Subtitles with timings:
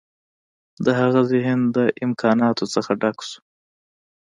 [0.85, 3.39] د هغه ذهن د امکاناتو څخه ډک شو